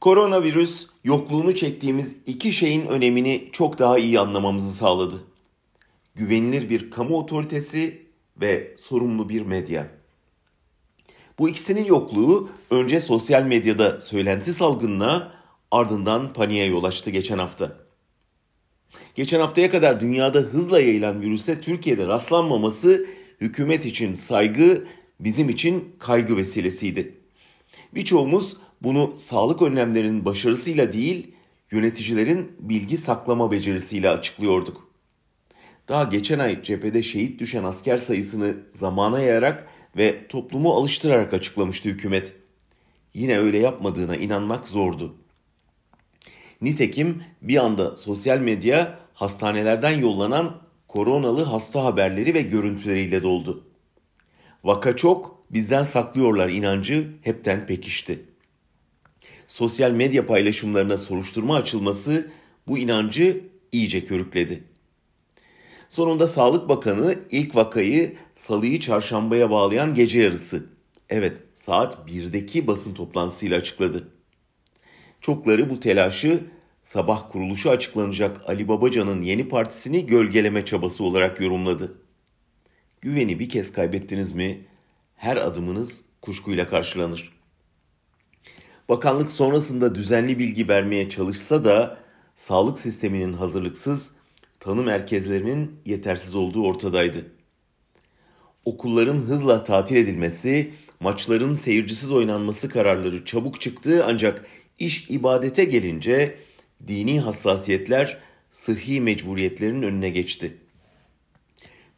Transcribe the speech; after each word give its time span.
Koronavirüs 0.00 0.86
yokluğunu 1.04 1.54
çektiğimiz 1.54 2.16
iki 2.26 2.52
şeyin 2.52 2.86
önemini 2.86 3.48
çok 3.52 3.78
daha 3.78 3.98
iyi 3.98 4.20
anlamamızı 4.20 4.72
sağladı. 4.72 5.24
Güvenilir 6.14 6.70
bir 6.70 6.90
kamu 6.90 7.16
otoritesi 7.16 8.06
ve 8.40 8.76
sorumlu 8.78 9.28
bir 9.28 9.42
medya. 9.42 9.86
Bu 11.38 11.48
ikisinin 11.48 11.84
yokluğu 11.84 12.50
önce 12.70 13.00
sosyal 13.00 13.42
medyada 13.42 14.00
söylenti 14.00 14.54
salgınına 14.54 15.32
ardından 15.70 16.32
paniğe 16.32 16.66
yol 16.66 16.84
açtı 16.84 17.10
geçen 17.10 17.38
hafta. 17.38 17.76
Geçen 19.14 19.40
haftaya 19.40 19.70
kadar 19.70 20.00
dünyada 20.00 20.38
hızla 20.38 20.80
yayılan 20.80 21.20
virüse 21.20 21.60
Türkiye'de 21.60 22.06
rastlanmaması 22.06 23.06
hükümet 23.40 23.86
için 23.86 24.14
saygı, 24.14 24.84
bizim 25.20 25.48
için 25.48 25.96
kaygı 25.98 26.36
vesilesiydi. 26.36 27.14
Birçoğumuz 27.94 28.56
bunu 28.82 29.14
sağlık 29.16 29.62
önlemlerinin 29.62 30.24
başarısıyla 30.24 30.92
değil, 30.92 31.34
yöneticilerin 31.70 32.52
bilgi 32.58 32.98
saklama 32.98 33.50
becerisiyle 33.50 34.10
açıklıyorduk. 34.10 34.88
Daha 35.88 36.04
geçen 36.04 36.38
ay 36.38 36.62
cephede 36.62 37.02
şehit 37.02 37.40
düşen 37.40 37.64
asker 37.64 37.98
sayısını 37.98 38.54
zamana 38.78 39.20
yayarak 39.20 39.68
ve 39.96 40.28
toplumu 40.28 40.72
alıştırarak 40.72 41.34
açıklamıştı 41.34 41.88
hükümet. 41.88 42.32
Yine 43.14 43.38
öyle 43.38 43.58
yapmadığına 43.58 44.16
inanmak 44.16 44.68
zordu. 44.68 45.14
Nitekim 46.62 47.22
bir 47.42 47.56
anda 47.56 47.96
sosyal 47.96 48.38
medya 48.38 48.98
hastanelerden 49.14 50.00
yollanan 50.00 50.56
koronalı 50.88 51.42
hasta 51.42 51.84
haberleri 51.84 52.34
ve 52.34 52.42
görüntüleriyle 52.42 53.22
doldu. 53.22 53.64
Vaka 54.64 54.96
çok, 54.96 55.44
bizden 55.50 55.84
saklıyorlar 55.84 56.48
inancı 56.48 57.08
hepten 57.22 57.66
pekişti 57.66 58.24
sosyal 59.58 59.90
medya 59.90 60.26
paylaşımlarına 60.26 60.98
soruşturma 60.98 61.56
açılması 61.56 62.30
bu 62.68 62.78
inancı 62.78 63.44
iyice 63.72 64.04
körükledi. 64.04 64.64
Sonunda 65.88 66.26
Sağlık 66.26 66.68
Bakanı 66.68 67.18
ilk 67.30 67.54
vakayı 67.54 68.16
salıyı 68.36 68.80
çarşambaya 68.80 69.50
bağlayan 69.50 69.94
gece 69.94 70.20
yarısı, 70.20 70.66
evet 71.08 71.38
saat 71.54 72.08
1'deki 72.08 72.66
basın 72.66 72.94
toplantısıyla 72.94 73.58
açıkladı. 73.58 74.08
Çokları 75.20 75.70
bu 75.70 75.80
telaşı 75.80 76.40
sabah 76.84 77.32
kuruluşu 77.32 77.70
açıklanacak 77.70 78.48
Ali 78.48 78.68
Babacan'ın 78.68 79.22
yeni 79.22 79.48
partisini 79.48 80.06
gölgeleme 80.06 80.64
çabası 80.64 81.04
olarak 81.04 81.40
yorumladı. 81.40 81.98
Güveni 83.00 83.38
bir 83.38 83.48
kez 83.48 83.72
kaybettiniz 83.72 84.32
mi 84.32 84.66
her 85.16 85.36
adımınız 85.36 86.00
kuşkuyla 86.22 86.68
karşılanır. 86.68 87.37
Bakanlık 88.88 89.30
sonrasında 89.30 89.94
düzenli 89.94 90.38
bilgi 90.38 90.68
vermeye 90.68 91.10
çalışsa 91.10 91.64
da 91.64 91.98
sağlık 92.34 92.78
sisteminin 92.78 93.32
hazırlıksız, 93.32 94.10
tanı 94.60 94.82
merkezlerinin 94.82 95.80
yetersiz 95.86 96.34
olduğu 96.34 96.64
ortadaydı. 96.64 97.26
Okulların 98.64 99.18
hızla 99.20 99.64
tatil 99.64 99.96
edilmesi, 99.96 100.72
maçların 101.00 101.54
seyircisiz 101.54 102.12
oynanması 102.12 102.68
kararları 102.68 103.24
çabuk 103.24 103.60
çıktı 103.60 104.04
ancak 104.06 104.46
iş 104.78 105.10
ibadete 105.10 105.64
gelince 105.64 106.38
dini 106.86 107.20
hassasiyetler 107.20 108.18
sıhhi 108.50 109.00
mecburiyetlerin 109.00 109.82
önüne 109.82 110.10
geçti. 110.10 110.56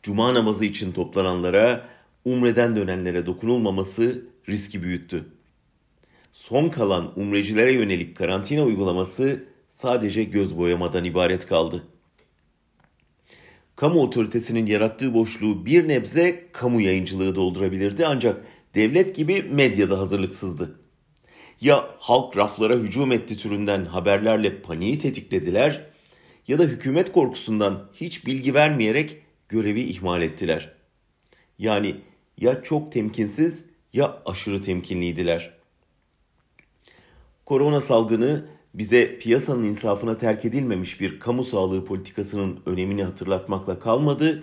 Cuma 0.03 0.35
namazı 0.35 0.65
için 0.65 0.93
toplananlara, 0.93 1.89
umreden 2.25 2.77
dönenlere 2.77 3.27
dokunulmaması 3.27 4.25
riski 4.49 4.83
büyüttü 4.83 5.40
son 6.33 6.69
kalan 6.69 7.13
umrecilere 7.17 7.73
yönelik 7.73 8.17
karantina 8.17 8.63
uygulaması 8.63 9.45
sadece 9.69 10.25
göz 10.25 10.59
boyamadan 10.59 11.05
ibaret 11.05 11.47
kaldı. 11.47 11.87
Kamu 13.77 14.01
otoritesinin 14.01 14.67
yarattığı 14.67 15.15
boşluğu 15.15 15.67
bir 15.67 15.89
nebze 15.89 16.49
kamu 16.53 16.81
yayıncılığı 16.81 17.35
doldurabilirdi 17.35 18.07
ancak 18.07 18.45
devlet 18.75 19.17
gibi 19.17 19.43
medyada 19.43 19.99
hazırlıksızdı. 19.99 20.81
Ya 21.61 21.91
halk 21.99 22.37
raflara 22.37 22.75
hücum 22.75 23.13
etti 23.13 23.37
türünden 23.37 23.85
haberlerle 23.85 24.63
paniği 24.63 24.99
tetiklediler 24.99 25.87
ya 26.49 26.59
da 26.59 26.63
hükümet 26.63 27.13
korkusundan 27.13 27.91
hiç 27.95 28.27
bilgi 28.27 28.55
vermeyerek 28.55 29.17
görevi 29.49 29.81
ihmal 29.81 30.23
ettiler. 30.23 30.73
Yani 31.59 31.97
ya 32.39 32.63
çok 32.63 32.93
temkinsiz 32.93 33.65
ya 33.93 34.23
aşırı 34.27 34.63
temkinliydiler.'' 34.63 35.60
Korona 37.51 37.81
salgını 37.81 38.45
bize 38.75 39.19
piyasanın 39.19 39.63
insafına 39.63 40.19
terk 40.19 40.45
edilmemiş 40.45 41.01
bir 41.01 41.21
kamu 41.21 41.45
sağlığı 41.45 41.85
politikasının 41.85 42.61
önemini 42.67 43.05
hatırlatmakla 43.05 43.79
kalmadı, 43.79 44.43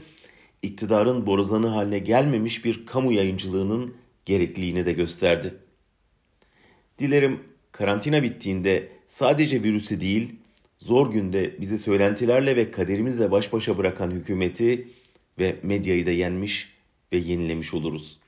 iktidarın 0.62 1.26
borazanı 1.26 1.68
haline 1.68 2.00
gelmemiş 2.00 2.66
bir 2.66 2.86
kamu 2.86 3.12
yayıncılığının 3.12 3.94
gerekliliğini 4.26 4.86
de 4.86 4.94
gösterdi. 4.94 5.54
Dilerim 7.00 7.40
karantina 7.72 8.24
bittiğinde 8.24 8.90
sadece 9.08 9.64
virüsü 9.64 10.02
değil, 10.02 10.36
zor 10.78 11.12
günde 11.12 11.62
bizi 11.62 11.78
söylentilerle 11.78 12.56
ve 12.56 12.72
kaderimizle 12.72 13.32
baş 13.32 13.54
başa 13.54 13.78
bırakan 13.78 14.12
hükümeti 14.12 14.88
ve 15.40 15.56
medyayı 15.64 16.06
da 16.06 16.12
yenmiş 16.12 16.74
ve 17.14 17.18
yenilemiş 17.18 17.74
oluruz.'' 17.74 18.27